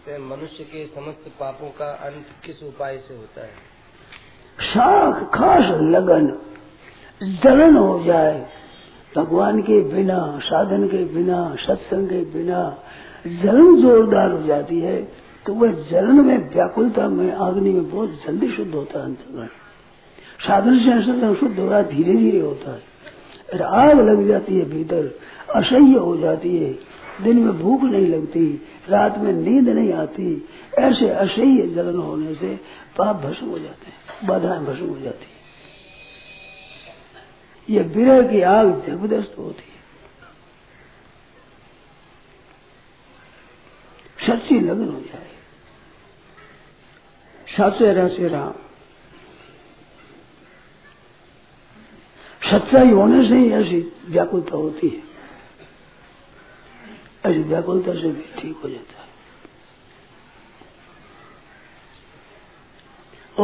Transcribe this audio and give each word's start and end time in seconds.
सकते 0.00 0.12
हैं 0.12 0.20
मनुष्य 0.20 0.64
के 0.64 0.84
समस्त 0.86 1.24
पापों 1.40 1.68
का 1.78 1.90
अंत 2.06 2.26
किस 2.44 2.62
उपाय 2.62 2.96
से 2.98 3.14
होता 3.14 3.40
है? 3.40 3.52
साख 4.62 5.22
खास 5.34 5.64
लगन 5.86 6.26
जलन 7.44 7.76
हो 7.76 8.02
जाए। 8.04 8.46
भगवान 9.16 9.60
के 9.62 9.80
बिना, 9.84 10.18
साधन 10.40 10.86
के 10.88 11.04
बिना, 11.14 11.38
सत्संग 11.60 12.08
के 12.08 12.20
बिना 12.34 12.60
जलन 13.42 13.80
जोरदार 13.82 14.30
हो 14.30 14.42
जाती 14.42 14.80
है 14.80 15.02
तो 15.46 15.54
वह 15.54 15.72
जलन 15.90 16.20
में 16.26 16.38
व्याकुलता 16.48 17.08
में, 17.08 17.32
अग्नि 17.32 17.70
में 17.70 17.90
बहुत 17.90 18.20
जल्दी 18.26 18.50
शुद्ध 18.52 18.74
होता 18.74 18.98
है 18.98 19.04
अंतर्गण 19.04 19.46
साधन 20.40 20.78
से 20.78 20.92
अंतर्गण 20.92 21.34
शुद्ध 21.34 21.58
हो 21.58 21.68
रहा 21.70 21.82
धीरे 21.84 22.14
धीरे 22.14 22.40
होता 22.40 22.72
है। 22.72 22.88
आग 23.60 24.00
लग 24.00 24.26
जाती 24.28 24.58
है 24.58 24.64
भीतर, 24.64 25.06
असह्य 25.54 25.98
हो 25.98 26.16
जाती 26.16 26.56
है। 26.56 26.72
दिन 27.22 27.38
में 27.38 27.58
भूख 27.58 27.82
नहीं 27.82 28.06
लगती, 28.06 28.66
रात 28.88 29.18
में 29.18 29.32
नींद 29.32 29.68
नहीं 29.68 29.92
आती। 29.92 30.48
ऐसे 30.78 31.08
असह्य 31.08 31.66
जलन 31.66 31.96
होने 31.96 32.34
से 32.34 32.60
पाप 32.98 33.16
भस्म 33.16 33.46
हो 33.46 33.58
जाते 33.58 33.86
हैं, 33.86 34.26
बाधाएँ 34.26 34.60
भस्म 34.60 34.86
हो 34.86 35.00
जाती 35.00 35.24
है। 35.24 35.40
ये 37.70 37.80
विरह 37.80 38.28
की 38.28 38.40
आग 38.40 38.86
ज़बरदस्त 38.86 39.34
होती 39.38 39.62
है। 39.62 39.70
सच्ची 44.26 44.60
लगन 44.60 44.88
हो 44.88 45.00
जाए। 45.00 45.30
सच्चे 47.48 47.92
रहस्य 47.92 48.28
राम। 48.28 48.54
सच्चाई 52.50 52.90
होने 52.90 53.28
से 53.28 53.34
ही 53.36 53.50
ऐसी 53.50 53.92
व्याकुलता 54.06 54.56
होती 54.56 54.88
है। 54.88 55.09
ऐसी 57.26 57.42
व्याकुलता 57.42 57.94
से 57.94 58.08
भी 58.08 58.42
ठीक 58.42 58.56
हो 58.64 58.68
जाता 58.68 59.02
है। 59.02 59.10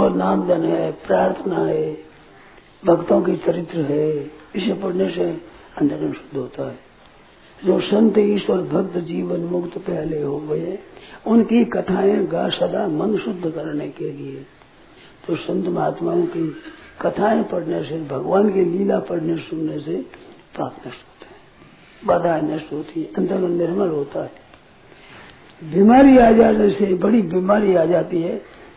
और 0.03 0.11
नामधन 0.11 0.65
है 0.65 0.93
प्रार्थना 0.93 1.59
है 1.59 1.99
भक्तों 2.85 3.23
की 3.23 3.37
चरित्र 3.37 3.81
है, 3.81 4.31
इसे 4.57 4.75
पढ़ने 4.75 5.11
से 5.11 5.25
अंतरण 5.79 6.13
शुद्ध 6.13 6.37
होता 6.37 6.71
है। 6.71 6.79
जो 7.65 7.81
संत 7.81 8.19
ईश्वर 8.19 8.59
भक्त 8.59 8.99
जीवन 8.99 9.41
मुक्त 9.41 9.79
पहले 9.79 10.23
हो 10.23 10.41
गए, 10.41 10.79
उनकी 11.27 11.65
कथाएँ 11.65 12.27
गा 12.27 12.49
सदा 12.49 12.89
मन 12.89 13.19
शुद्ध 13.19 13.51
करने 13.51 13.89
के 13.89 14.13
लिए। 14.13 14.47
तो 15.27 15.37
संत 15.37 15.67
महात्माओं 15.67 16.23
की 16.23 16.57
कथाएँ 17.03 17.43
पढ़ने 17.43 17.85
से, 17.85 18.05
भगवान 18.05 18.53
की 18.53 18.65
लीला 18.65 18.99
पढ़ने 18.99 19.37
सुनने 19.37 19.81
से 19.81 19.97
हैं 20.59 21.16
बाधाएँ 22.05 22.43
नष्ट 22.43 22.73
होती 22.73 23.01
है 23.01 23.09
अंतर्गत 23.19 23.51
निर्मल 23.51 23.89
होता 23.89 24.23
है। 24.23 24.31
बीमारी 25.63 26.19
आ 26.19 26.31
जाने 26.31 26.71
से, 26.71 26.95
बड़ी 26.95 27.23
बीमारी 27.23 27.75
आ 27.75 27.85
जाती 27.85 28.23
है 28.23 28.37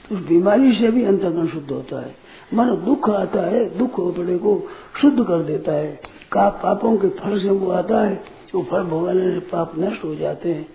तो 0.09 0.15
उस 0.15 0.21
बीमारी 0.21 0.71
से 0.73 0.87
भी 0.87 1.03
अंतर्गण 1.03 1.47
शुद्ध 1.47 1.69
होता 1.71 2.01
है। 2.01 2.15
मन 2.53 2.81
दुख 2.85 3.09
आता 3.09 3.41
है, 3.41 3.77
दुख 3.77 3.99
बड़े 4.17 4.37
को 4.37 4.61
शुद्ध 5.01 5.23
कर 5.23 5.39
देता 5.39 5.71
है। 5.71 5.99
का 6.31 6.49
पापों 6.49 6.97
के 6.97 7.07
फल 7.09 7.39
से 7.39 7.49
वो 7.49 7.71
आता 7.71 8.01
है, 8.01 8.23
वो 8.55 8.61
फल 8.71 8.83
भोगने 8.83 9.31
से 9.31 9.39
पाप 9.39 9.71
नष्ट 9.79 10.03
हो 10.03 10.15
जाते 10.15 10.49
हैं। 10.49 10.67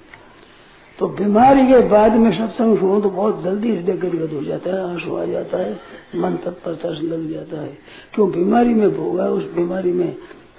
तो 0.98 1.08
बीमारी 1.08 1.66
के 1.66 1.78
बाद 1.88 2.12
में 2.12 2.30
सत्संग 2.30 2.78
सुनो 2.78 3.00
तो 3.00 3.10
बहुत 3.10 3.42
जल्दी 3.42 3.70
हृदय 3.70 3.92
गदगद 3.92 4.32
हो 4.32 4.42
जाता 4.42 4.70
है, 4.70 4.94
आँसू 4.94 5.16
आ 5.16 5.24
जाता 5.24 5.58
है, 5.58 5.80
मन 6.16 6.36
तत्परता 6.36 6.94
से 6.94 7.00
लग 7.00 7.30
जाता 7.30 7.60
है। 7.60 7.78
क्यों? 8.14 8.30
बीमारी 8.30 8.74
में 8.74 8.96
भोगा 8.96 9.24
उस 9.24 9.52
बीमारी 9.52 9.92
में 9.92 10.12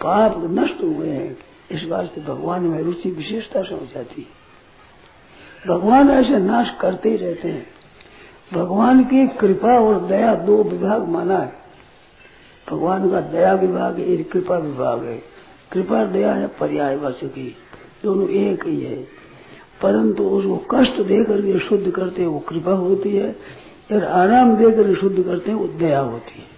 पाप 0.04 0.42
नष्ट 0.46 0.84
हुए 0.84 1.08
हैं। 1.08 1.38
इस 1.72 1.84
बात 1.84 2.12
से 2.16 2.22
भगवान 2.22 2.64
में 2.64 2.80
रुचि 2.80 3.12
विशेषता 3.12 3.62
से 3.62 3.76
हो 3.76 3.88
जाती 3.94 4.22
है। 4.22 4.46
भगवान 5.68 6.10
ऐसे 6.10 6.38
नाश 6.38 6.68
करते 6.82 7.10
ही 7.10 7.18
रहते 7.18 7.48
हैं। 7.48 7.68
भगवान 8.54 9.04
की 9.04 9.28
कृपा 9.28 9.80
और 9.80 10.08
दया 10.08 10.36
दो 10.36 10.64
विभाग 10.64 11.08
माना 11.08 11.38
है। 11.38 11.54
भगवान 12.72 13.12
का 13.12 13.22
दया 13.22 13.54
विभाग 13.54 14.00
एक 14.00 14.32
कृपा 14.32 14.58
विभाग 14.58 15.04
है। 15.04 15.24
कृपा, 15.72 16.06
दया 16.06 16.34
है 16.34 16.48
पर्याय 16.48 16.98
की 17.04 17.56
दोनों 18.04 18.30
एक 18.30 18.66
ही 18.66 18.82
है। 18.82 19.08
परंतु 19.82 20.24
उसको 20.24 20.58
कष्ट 20.58 21.02
देकर 21.02 21.42
के 21.42 21.60
शुद्ध 21.60 21.92
करते 21.92 22.22
हैं, 22.22 22.30
वो 22.30 22.40
कृपा 22.40 22.72
होती 22.72 23.16
है। 23.16 23.36
और 23.92 24.06
आराम 24.06 24.56
देकर 24.56 24.96
शुद्ध 24.96 25.24
करते 25.24 25.52
हैं, 25.52 25.58
वो 25.58 25.68
दया 25.68 26.00
होती 26.00 26.40
है। 26.40 26.56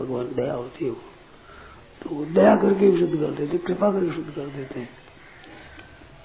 भगवान 0.00 0.26
दया 0.36 0.54
होती 0.54 0.84
है। 0.84 0.90
वो 0.90 0.96
तो 2.02 2.24
दया 2.34 2.54
करके 2.56 2.90
भी 2.90 2.98
शुद्ध 2.98 3.14
कर 3.14 3.30
देते, 3.30 3.58
कृपा 3.58 3.90
करके 3.92 4.10
शुद्ध 4.12 4.30
कर 4.30 4.46
देते 4.56 4.80
हैं। 4.80 4.88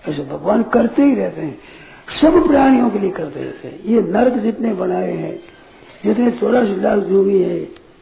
ऐसे 0.04 0.24
भगवान 0.24 0.64
करते 0.64 1.04
ही 1.04 1.16
रहते 1.16 1.42
हैं। 1.42 1.60
सब 2.22 2.48
प्राणियों 2.48 2.90
के 2.90 3.00
लिए 3.00 3.12
करते 3.12 3.44
रहते 3.44 3.68
हैं। 3.68 3.80
ये 3.86 4.02
नर्क 4.02 4.34
जितने 4.34 4.74
बनाए 4.74 5.12
हैं, 5.12 5.36
जितने 6.04 6.32
चौरासी 6.32 6.76
लाख 6.76 7.00
जोगी 7.00 7.42
है, 7.42 7.60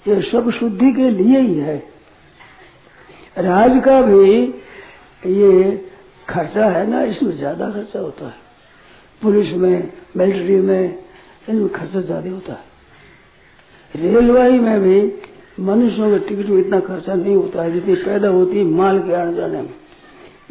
ये 0.07 0.21
सब 0.21 0.49
शुद्धि 0.51 0.91
के 0.93 1.09
लिए 1.09 1.39
ही 1.39 1.59
है। 1.59 1.77
राज 3.37 3.81
का 3.85 4.01
भी 4.01 4.41
ये 5.23 5.71
खर्चा 6.29 6.65
है 6.65 6.85
ना, 6.89 7.03
इसमें 7.03 7.31
ज़्यादा 7.31 7.69
खर्चा 7.71 7.99
होता 7.99 8.25
है। 8.25 8.35
पुलिस 9.21 9.51
में, 9.53 9.91
मिलिट्री 10.17 10.55
में, 10.55 10.97
इनमें 11.49 11.69
खर्चा 11.69 12.01
ज़्यादा 12.01 12.29
होता 12.29 12.53
है। 12.53 12.65
रेलवाई 13.93 14.59
में 14.59 14.79
भी 14.81 14.99
मनुष्यों 15.57 16.09
के 16.11 16.17
टिकट 16.27 16.49
में 16.49 16.59
इतना 16.59 16.79
खर्चा 16.79 17.13
नहीं 17.15 17.35
होता 17.35 17.63
है, 17.63 17.71
जितनी 17.71 17.95
पैदा 17.95 18.27
होती 18.29 18.57
है 18.57 18.63
माल 18.63 18.99
के 18.99 19.13
आने 19.13 19.33
जाने 19.35 19.61
में। 19.61 19.73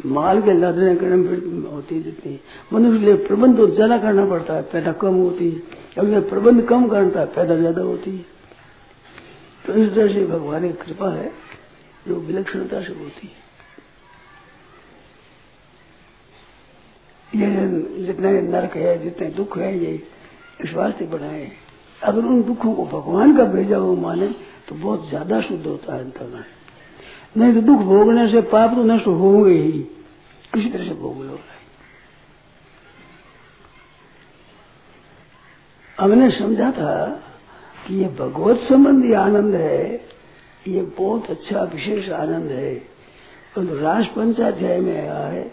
माल 0.05 0.41
के 0.41 0.53
लदने 0.53 0.95
करने 0.95 1.15
में 1.15 1.71
होती 1.71 1.95
है 1.95 2.01
जितनी। 2.01 2.39
मनुष्य 2.73 2.99
के 2.99 3.05
लिए 3.05 3.15
प्रबंध 3.27 3.57
तो 3.57 3.67
ज़्यादा 3.67 3.97
करना 3.97 4.25
पड़ता 4.25 4.53
है, 4.53 4.61
पैदा 4.63 4.91
कम 4.93 5.15
होती 5.15 5.49
है। 5.49 5.61
अगर 5.97 6.21
प्रबंध 6.29 6.63
कम 6.65 6.87
करता 6.87 7.19
है, 7.19 7.25
पैदा 7.25 7.55
ज़्यादा 7.55 7.81
होती 7.81 8.11
है। 8.11 8.25
तो 9.65 9.73
इस 9.73 9.93
तरह 9.95 10.13
से 10.13 10.25
भगवान 10.25 10.67
की 10.67 10.73
कृपा 10.83 11.09
है, 11.11 11.31
जो 12.05 12.15
विलक्षणता 12.17 12.81
से 12.81 12.93
होती 12.93 13.27
है। 13.27 13.45
ये 17.31 18.05
जितने 18.05 18.41
नरक 18.41 18.75
है, 18.77 18.97
जितने 19.03 19.27
दुख 19.29 19.57
है, 19.57 19.77
ये 19.79 19.93
इस 20.63 20.73
वास्ते 20.73 21.05
बनाए 21.07 21.51
अगर 22.01 22.25
उन 22.25 22.41
दुखों 22.43 22.73
को 22.73 22.85
भगवान 22.87 23.35
का 23.37 23.43
भेजा 23.45 23.77
हुआ 23.77 23.95
माने 24.01 24.27
तो 24.67 24.75
बहुत 24.75 25.09
ज़्यादा 25.09 25.41
शुद्ध 25.41 25.65
होता 25.65 25.93
है 25.93 25.99
अंतर्गण 25.99 26.43
नहीं 27.37 27.53
तो 27.53 27.61
दुख 27.61 27.81
भोगने 27.85 28.27
से 28.31 28.41
पाप 28.49 28.75
तो 28.75 28.83
नष्ट 28.85 29.07
होंगे 29.07 29.53
ही। 29.53 29.71
किसी 30.53 30.69
तरह 30.69 30.87
से 30.87 30.93
भोग 30.95 31.21
लो 31.23 31.39
हमने 35.97 36.29
समझा 36.31 36.71
था 36.71 36.95
कि 37.85 37.95
ये 37.95 38.07
भगवत 38.09 38.59
संबंधी 38.69 39.13
आनंद 39.15 39.55
है, 39.55 39.85
ये 40.67 40.81
बहुत 40.97 41.29
अच्छा 41.29 41.63
विशेष 41.65 42.09
आनंद 42.11 42.51
है। 42.51 42.73
तो 43.55 43.61
राज 43.77 44.05
पंचाध्याय 44.07 44.79
में 44.79 44.93
आया 44.93 45.25
है, 45.27 45.43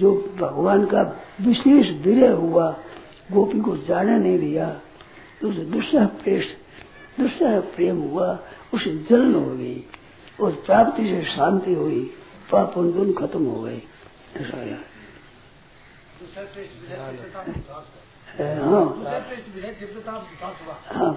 जो 0.00 0.12
भगवान 0.40 0.84
का 0.86 1.02
विशेष 1.40 1.90
विरय 2.04 2.32
हुआ, 2.32 2.68
गोपी 3.32 3.60
को 3.60 3.76
जाने 3.88 4.18
नहीं 4.18 4.38
दिया 4.38 4.68
तो 5.40 5.48
उसे 5.48 5.64
दूसरा 5.66 6.04
प्रेस 6.22 6.46
दूसरा 7.20 7.60
प्रेम 7.74 7.98
हुआ 8.00 8.28
उसे 8.74 8.96
जलन 9.10 9.34
हो 9.34 9.56
गई 9.56 9.84
और 10.40 10.52
प्राप्ति 10.66 11.02
से 11.02 11.22
शांति 11.24 11.74
हुई 11.74 12.00
पाप 12.52 12.74
दोनों 12.78 13.12
खत्म 13.12 13.44
हो 13.46 13.62
गए। 13.62 13.82
ऐसा 14.36 14.58
आया 14.58 14.78
हाँ। 20.92 21.12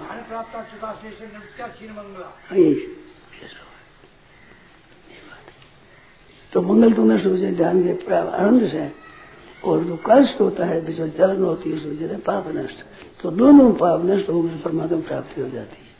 तो 6.52 6.60
मंगल 6.62 6.92
तो 6.92 7.04
नष्ट 7.04 7.26
हो 7.26 7.36
जाए 7.36 7.52
ध्यान 7.52 7.82
के 7.82 8.14
आनंद 8.14 8.68
से 8.70 8.90
और 9.64 9.84
जो 9.84 9.96
कष्ट 10.06 10.40
होता 10.40 10.66
है 10.66 10.80
जो 10.94 11.08
जलन 11.08 11.42
होती 11.44 11.70
है 11.70 11.76
उस 11.76 12.20
पाप 12.26 12.48
नष्ट। 12.48 12.84
तो 13.22 13.30
दोनों 13.30 13.72
पाप 13.72 14.04
नष्ट 14.04 14.28
हो 14.28 14.42
गए 14.42 14.58
परमात्मा 14.58 15.00
प्राप्ति 15.00 15.40
हो 15.40 15.48
जाती 15.48 15.76
है। 15.76 15.93